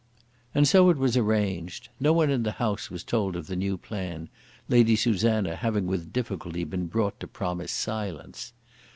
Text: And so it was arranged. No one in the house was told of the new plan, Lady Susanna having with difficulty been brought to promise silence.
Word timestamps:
And 0.55 0.67
so 0.67 0.89
it 0.89 0.97
was 0.97 1.15
arranged. 1.15 1.89
No 1.99 2.11
one 2.11 2.31
in 2.31 2.41
the 2.41 2.53
house 2.53 2.89
was 2.89 3.03
told 3.03 3.35
of 3.35 3.45
the 3.45 3.55
new 3.55 3.77
plan, 3.77 4.29
Lady 4.67 4.95
Susanna 4.95 5.55
having 5.55 5.85
with 5.85 6.11
difficulty 6.11 6.63
been 6.63 6.87
brought 6.87 7.19
to 7.19 7.27
promise 7.27 7.71
silence. 7.71 8.51